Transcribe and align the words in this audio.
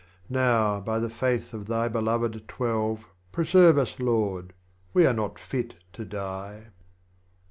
Now 0.31 0.79
by 0.79 0.97
the 0.97 1.11
Faith 1.11 1.53
of 1.53 1.67
Thy 1.67 1.87
Beloved 1.87 2.47
Twelve, 2.47 3.07
Preserve 3.31 3.77
us 3.77 3.99
Lord 3.99 4.47
â€" 4.47 4.51
we 4.95 5.05
are 5.05 5.13
not 5.13 5.37
fit 5.37 5.75
to 5.93 6.03
die. 6.03 6.69